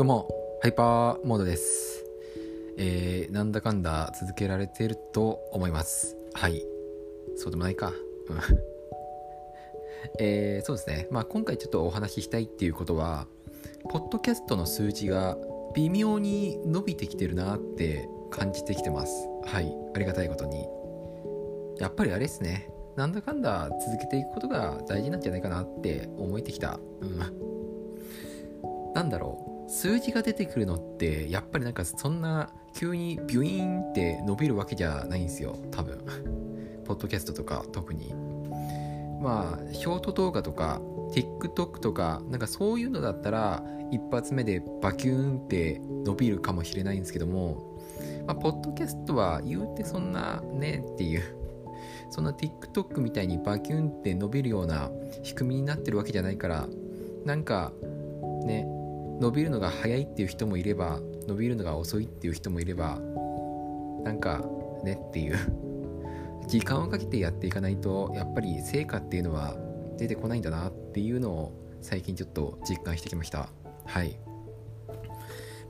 [0.00, 0.30] どうも、
[0.62, 2.06] ハイパーモードです。
[2.78, 6.16] えー、なんだかんだ続けられていると思います。
[6.32, 6.64] はい。
[7.36, 7.88] そうでもないか。
[7.88, 7.94] うん
[10.18, 11.06] えー、そうですね。
[11.10, 13.26] まあ今回ちょっとお話ししたいっていうことは、
[13.90, 15.36] ポッドキャストの数字が
[15.74, 19.28] 微妙に伸びてきてるなって感じてきてます。
[19.44, 19.76] はい。
[19.94, 20.66] ありがたいことに。
[21.78, 22.70] やっぱりあれですね。
[22.96, 26.80] なんだかんだ続けていくことが大事なんじゃないかなって思えてきた。
[27.02, 27.18] うん。
[28.94, 35.56] なんだろう数字が出てくるのってやっぱりなんかそんな急にビュイーンって伸びるわけじゃないんですよ。
[35.70, 36.04] 多分。
[36.84, 38.12] ポッドキャストとか特に。
[39.22, 40.80] まあショート動画とか
[41.12, 47.78] TikTok とかなんかそういうのだったら一発目でバキューンって伸びるかもしれないんですけども
[48.26, 51.22] まあポッドキャストは言うてそんなねっていう
[52.10, 54.90] そんな TikTok みたいにバキューンって伸びるような
[55.22, 56.66] 仕組みになってるわけじゃないから
[57.24, 57.72] なんか
[58.46, 58.79] ね
[59.20, 62.98] 伸びるのが早いっていう人もいれば伸びるのが遅いっていう人もいれば
[64.04, 64.42] なんか
[64.82, 65.36] ねっていう。
[66.50, 69.54] 時間をかけてやっていかないとやっぱり成果っていうのは
[69.96, 73.48] 出てこないんだなっていうのを最近ちょっと実感してきました。
[73.86, 74.18] はい、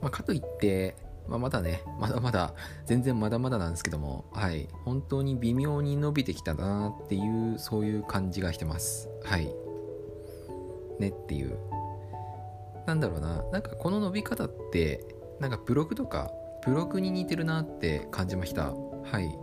[0.01, 0.95] まあ、かといって、
[1.27, 2.55] まあ、まだねまだまだ
[2.87, 4.67] 全然まだまだなんですけどもはい。
[4.83, 9.07] 本当に微妙に伸びてきたなっていうそういう感じがしてます。
[9.23, 9.53] はい。
[10.99, 11.59] ねっていう。
[12.85, 15.05] なんだろうな、なんかこの伸び方って、
[15.39, 16.31] なんかブログとか、
[16.65, 18.71] ブログに似てるなって感じました。
[18.71, 19.37] はい。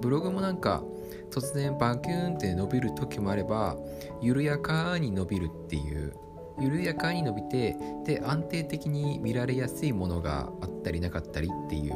[0.00, 0.82] ブログもなんか、
[1.30, 3.76] 突然バキューンって伸びる時もあれば、
[4.20, 6.14] 緩やかに伸びるっていう、
[6.58, 11.94] 緩やかに伸びて、で、安定的に見られやすいものがあったりなかったりっていう、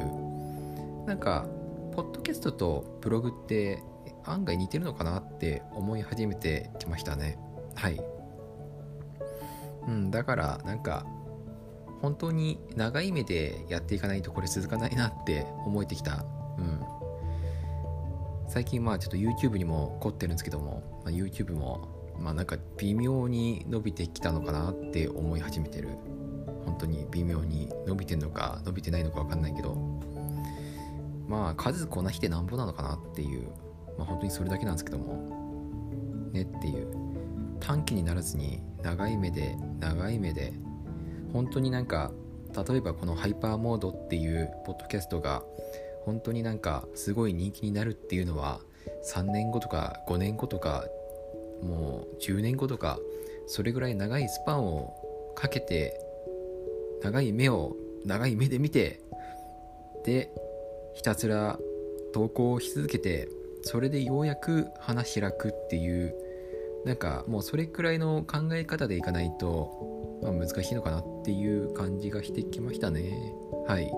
[1.05, 1.45] なんか、
[1.93, 3.83] ポッドキャストとブログって
[4.23, 7.37] 案外似てるのかなって思い始めてきましたね。
[7.75, 8.01] はい。
[9.87, 11.05] うん、だからなんか
[12.01, 16.25] 本当に長い目でやっていかないとこれ続かないなって思えてきた、
[16.57, 16.81] うん、
[18.47, 25.89] 最近まあちょっと YouTube にも凝ってるんですけども、まあ、YouTube もまあなんか微妙に伸びてきたのかなって思い始めてる。
[26.65, 29.75] 本当に微妙に伸びてんのか伸びてないのか分かんないけど。
[31.27, 33.47] まあ数こなしてなんぼなのかなっていう。
[33.97, 36.29] まあ本当にそれだけなんですけども。
[36.31, 37.00] ねっていう。
[37.61, 40.53] 短期にならずに長い目で長い目で
[41.31, 42.11] 本当になんか
[42.67, 45.43] 例えばこのハイパーモードっていうポッドキャストが
[46.03, 48.59] 本当になんかすごい人気になるっていうのは
[49.13, 50.85] 3年後とか5年後とか
[51.63, 52.99] もう10年後とか
[53.47, 54.93] それぐらい長いスパンを
[55.35, 55.93] かけて
[57.03, 59.01] 長い目を長い目で見て
[60.03, 60.31] で
[60.93, 61.57] ひたすら
[62.13, 63.29] 投稿をし続けて
[63.63, 66.15] それでようやく花開くっていう
[66.85, 73.33] なんかもうそれくらいの考え方でいかないと、まあ、難しいのかなっていう感じがしてきましたね。
[73.67, 73.91] はい。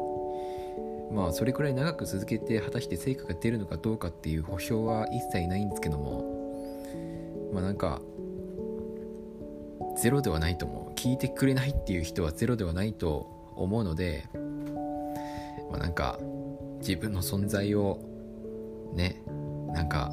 [1.14, 8.02] まあそれくらい長く続けて果たして成果が出るのかどうかっていう保証は一切ないんですけどもまあなんか
[9.96, 14.28] ゼロではないと思う聞いてくれないっていう人はゼロではないと思うので
[15.70, 16.18] まあなんか
[16.80, 18.00] 自分の存在を
[18.94, 19.22] ね
[19.72, 20.12] なんか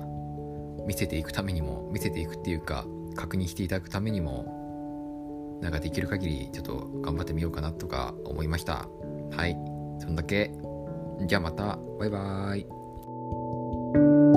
[0.91, 2.84] 見せていくためにも見せていくっていうか
[3.15, 8.89] 確認していただくためにもなんかできる限りちょっと頑張ってみようかなとか思いました。
[9.31, 9.56] はい。
[10.01, 10.51] そんだけ。
[11.27, 11.78] じゃあまた。
[12.01, 12.59] バイバー
[14.27, 14.30] イ。